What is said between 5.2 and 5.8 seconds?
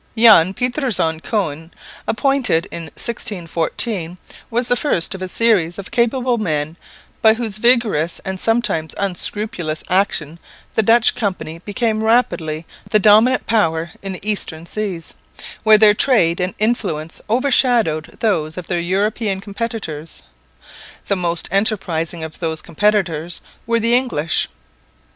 a series